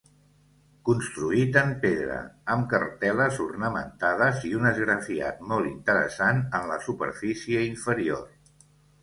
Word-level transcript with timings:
Construït 0.87 1.59
en 1.59 1.73
pedra, 1.83 2.15
amb 2.53 2.65
cartel·les 2.71 3.37
ornamentades 3.45 4.41
i 4.53 4.55
un 4.61 4.67
esgrafiat 4.71 5.45
molt 5.53 5.71
interessant 5.75 6.43
en 6.63 6.67
la 6.73 6.81
superfície 6.89 7.63
inferior. 7.69 8.27